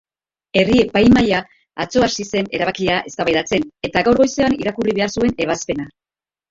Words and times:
Herri-epaimahaia 0.61 1.41
atzo 1.85 2.03
hasi 2.07 2.27
zen 2.31 2.51
erabakia 2.59 2.99
eztabaidatzen 3.11 3.71
eta 3.91 4.07
gaur 4.09 4.23
goizean 4.25 4.61
irakurri 4.65 5.01
behar 5.01 5.19
zuen 5.19 5.43
ebazpena. 5.49 5.93